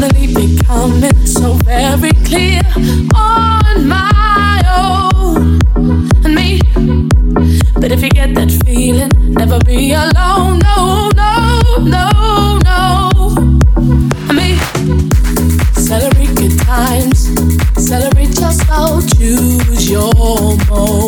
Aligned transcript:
finally 0.00 0.26
becoming 0.32 1.26
so 1.26 1.54
very 1.64 2.12
clear 2.24 2.60
on 3.14 3.88
my 3.88 4.62
own 4.78 5.58
and 6.24 6.34
me. 6.34 6.60
But 7.74 7.90
if 7.92 8.02
you 8.02 8.10
get 8.10 8.34
that 8.34 8.50
feeling, 8.64 9.10
never 9.34 9.58
be 9.60 9.92
alone. 9.92 10.60
No, 10.60 11.10
no, 11.16 11.62
no, 11.80 12.58
no. 12.64 13.30
Me. 14.32 14.56
Celebrate 15.74 16.34
good 16.36 16.58
times, 16.60 17.28
celebrate 17.76 18.38
yourself, 18.38 19.04
choose 19.16 19.90
your 19.90 20.12
mode. 20.68 21.07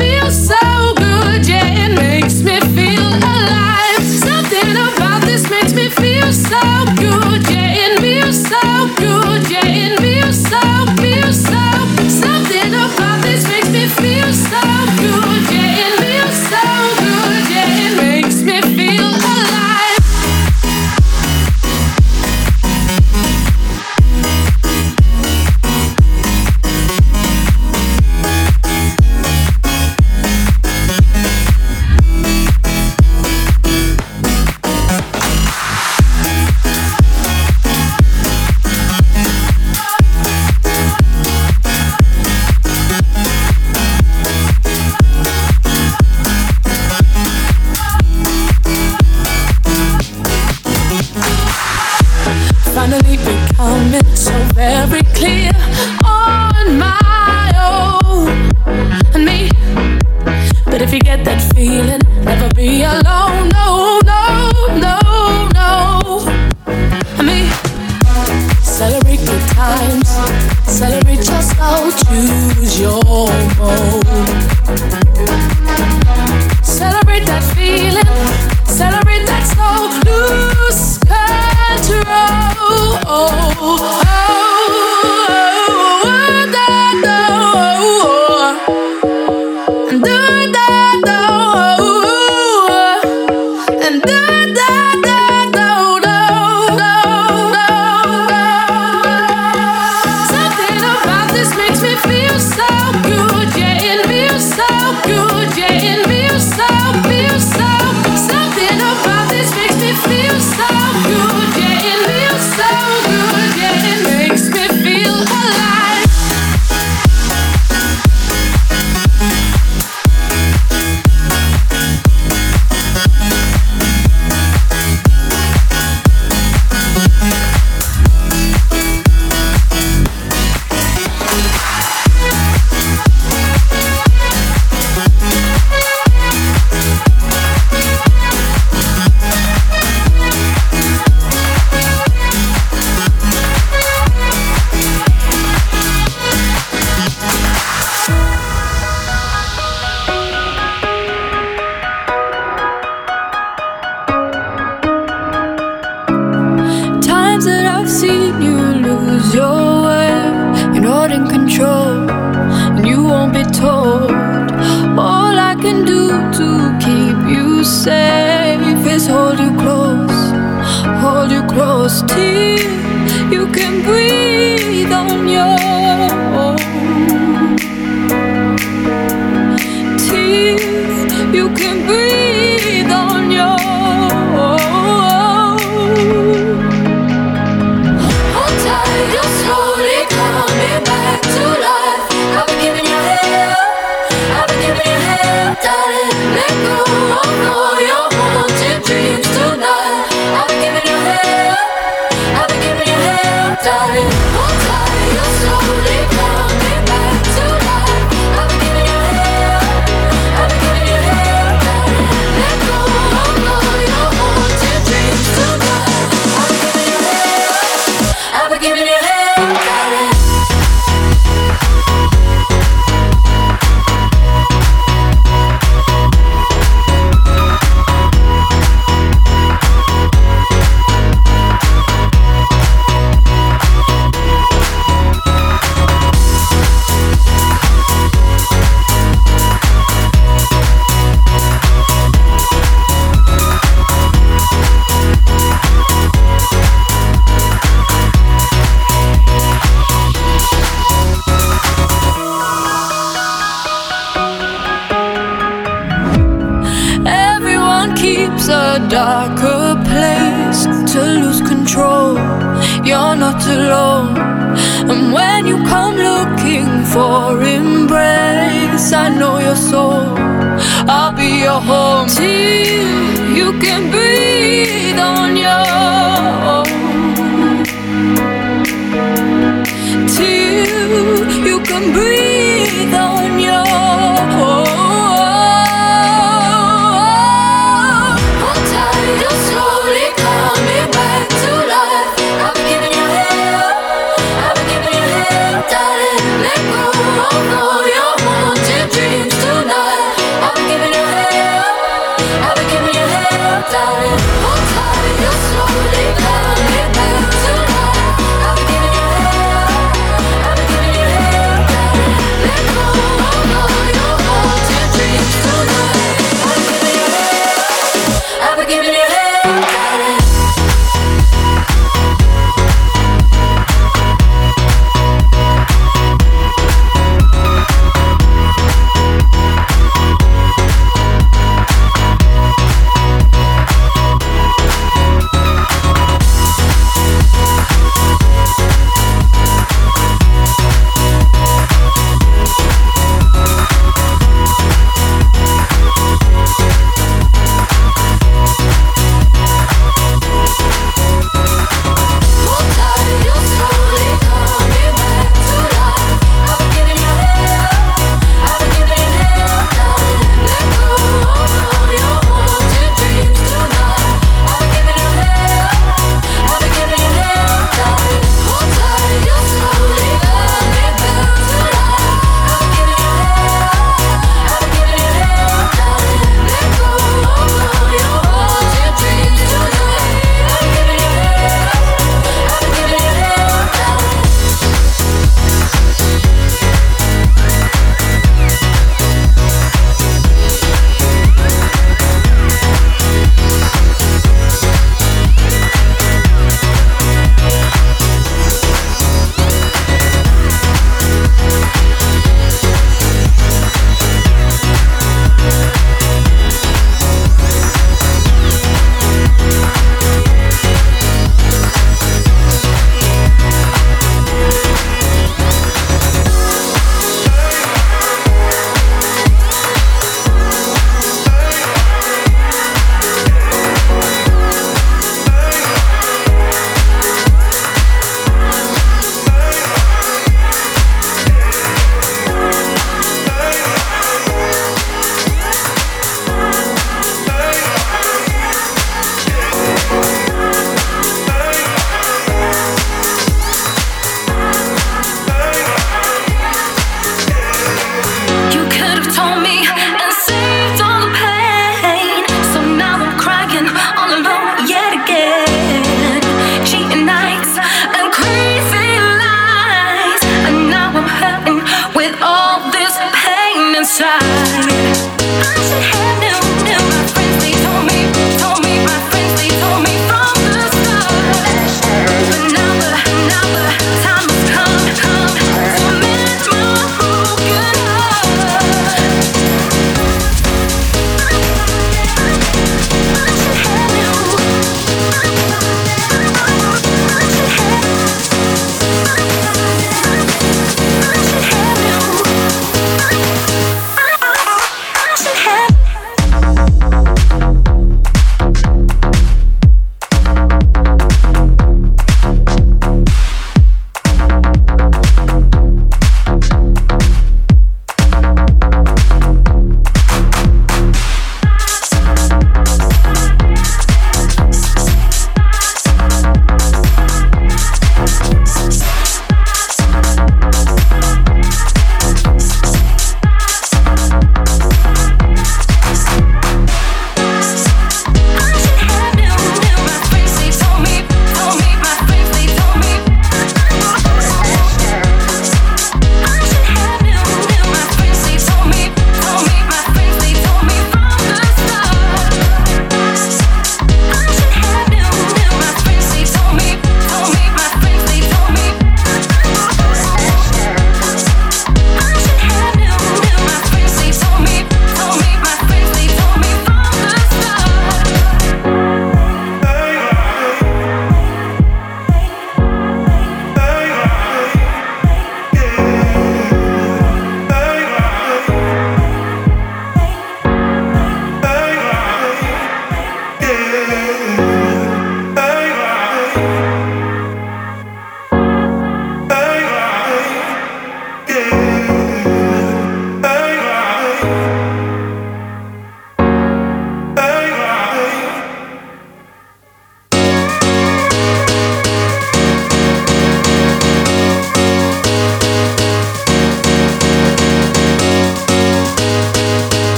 can 173.53 173.83
breathe. 173.83 174.20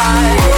Told 0.00 0.49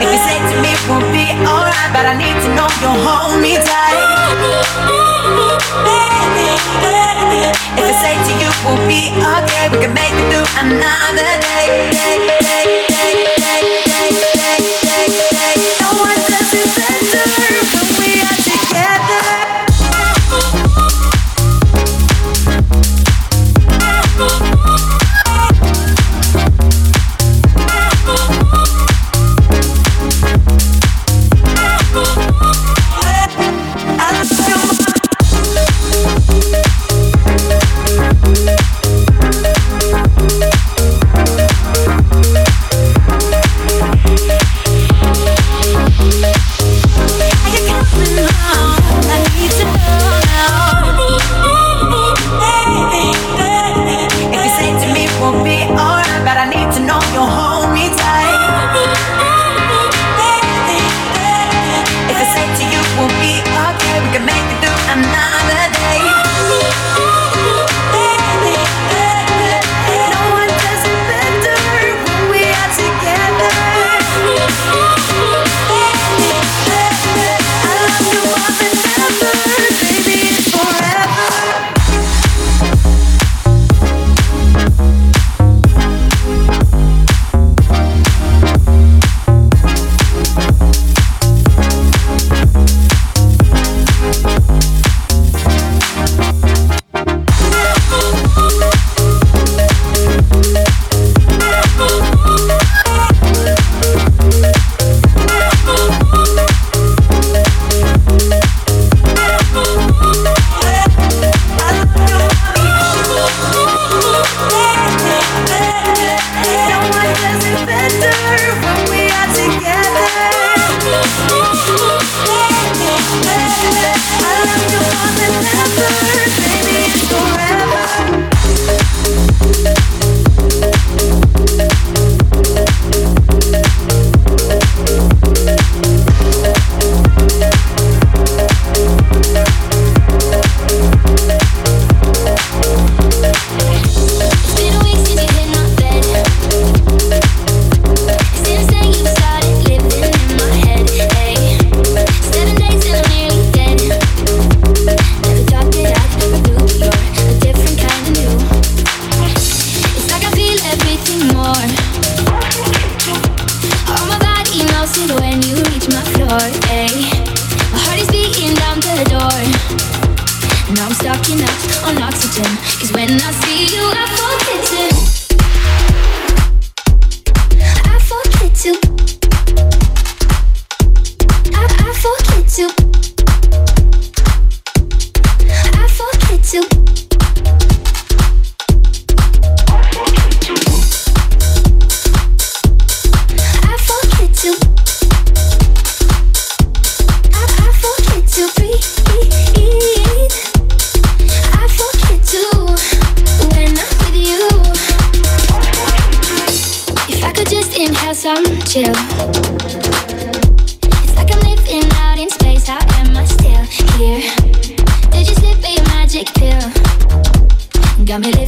If 0.00 0.08
you 0.10 0.18
say 0.26 0.38
to 0.38 0.54
me 0.62 0.72
we'll 0.86 1.04
be 1.12 1.26
alright, 1.46 1.90
but 1.94 2.04
I 2.06 2.14
need 2.14 2.36
to 2.44 2.48
know 2.54 2.68
you'll 2.82 3.00
hold 3.02 3.40
me 3.40 3.56
tight. 3.56 3.98
If 7.78 7.84
I 7.84 7.94
say 8.02 8.14
to 8.16 8.32
you 8.40 8.50
we'll 8.64 8.82
be 8.86 9.10
okay, 9.14 9.68
we 9.70 9.78
can 9.84 9.94
make 9.94 10.12
it 10.12 10.26
through 10.30 10.48
another 10.60 11.30
day. 11.40 12.77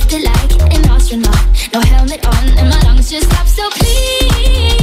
lifted 0.01 0.23
like 0.25 0.75
an 0.75 0.91
astronaut. 0.91 1.37
No 1.73 1.81
helmet 1.81 2.25
on, 2.27 2.49
and 2.59 2.71
my 2.71 2.81
lungs 2.83 3.11
just 3.11 3.27
stop. 3.31 3.47
So 3.47 3.69
please. 3.71 4.80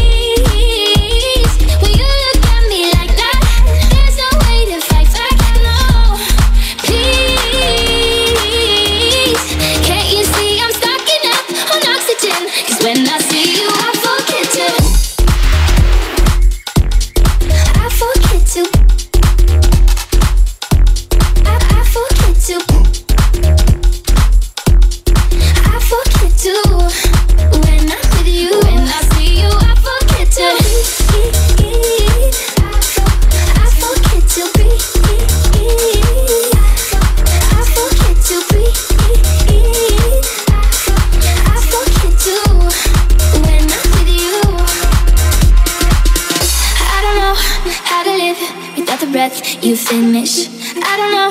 you 49.67 49.75
finish. 49.75 50.47
I 50.81 50.95
don't 50.95 51.11
know 51.11 51.29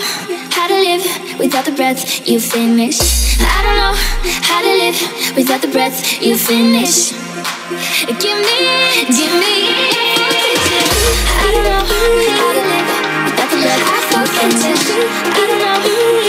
how 0.51 0.66
to 0.68 0.75
live 0.75 1.38
without 1.38 1.64
the 1.64 1.72
breath 1.72 2.29
you 2.29 2.38
finish. 2.38 2.99
I 3.40 3.62
don't 3.64 3.77
know 3.81 3.94
how 4.49 4.61
to 4.61 4.72
live 4.83 5.37
without 5.37 5.62
the 5.62 5.68
breath 5.68 6.20
you 6.20 6.37
finish. 6.37 7.12
Give 8.22 8.38
me, 8.46 8.59
give 9.09 9.33
me. 9.40 9.57
I 11.33 11.49
don't 11.51 11.64
know 11.64 11.81
how 12.37 12.53
to 12.53 12.62
live 12.72 12.88
without 13.25 13.49
the 13.53 13.59
breath 13.64 13.85
you 14.12 14.27
finish. 14.37 14.83
I 15.33 15.46
don't 15.49 16.20
know. 16.20 16.26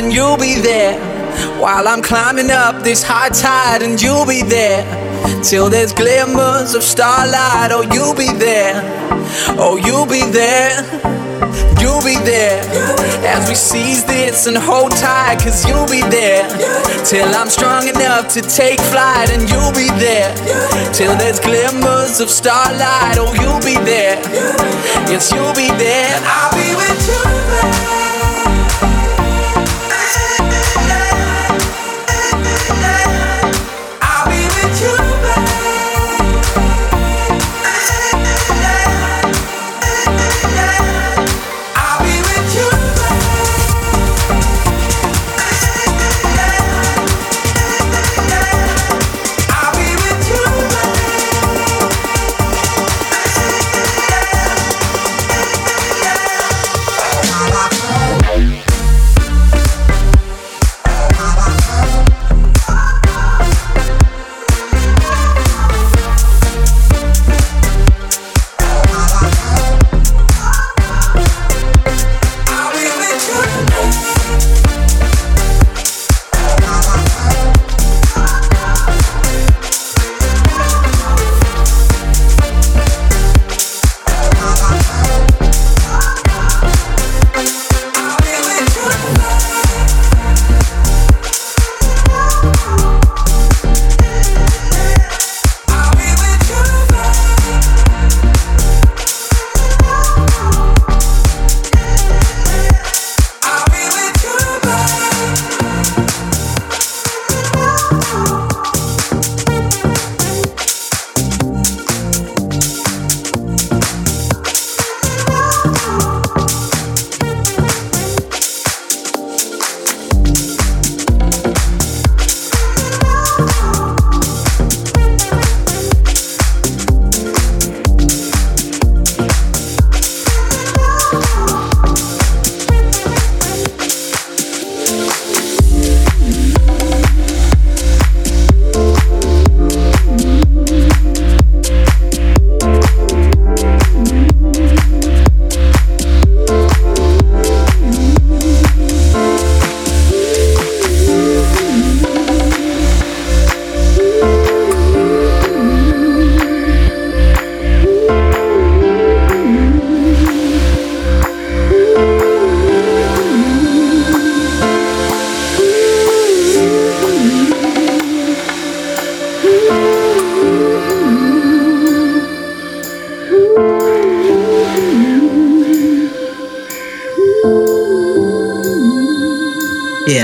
And 0.00 0.12
you'll 0.12 0.38
be 0.38 0.54
there. 0.54 0.98
While 1.60 1.86
I'm 1.86 2.00
climbing 2.00 2.50
up 2.50 2.82
this 2.82 3.02
high 3.02 3.28
tide 3.28 3.82
and 3.82 4.00
you'll 4.00 4.26
be 4.26 4.42
there. 4.42 4.82
Till 5.42 5.68
there's 5.68 5.92
glimmers 5.92 6.74
of 6.74 6.82
starlight, 6.82 7.68
oh, 7.70 7.84
you'll 7.92 8.14
be 8.14 8.32
there. 8.32 8.80
Oh, 9.60 9.76
you'll 9.76 10.06
be 10.06 10.24
there. 10.32 10.72
You'll 11.80 12.02
be 12.02 12.16
there 12.24 12.60
as 13.26 13.48
we 13.48 13.54
seize 13.54 14.04
this 14.04 14.46
and 14.46 14.56
hold 14.56 14.92
tight, 14.92 15.40
cause 15.40 15.66
you'll 15.66 15.88
be 15.88 16.00
there 16.08 16.48
till 17.04 17.28
I'm 17.34 17.48
strong 17.48 17.88
enough 17.88 18.28
to 18.34 18.40
take 18.42 18.80
flight, 18.92 19.30
and 19.30 19.48
you'll 19.48 19.72
be 19.72 19.88
there 19.98 20.32
till 20.92 21.16
there's 21.16 21.40
glimmers 21.40 22.20
of 22.20 22.30
starlight. 22.30 23.16
Oh, 23.18 23.32
you'll 23.40 23.64
be 23.64 23.74
there, 23.84 24.16
yes, 25.08 25.32
you'll 25.32 25.54
be 25.54 25.68
there, 25.68 26.16
and 26.16 26.24
I'll 26.24 26.52
be 26.52 26.74
with 26.76 27.08
you. 27.08 27.39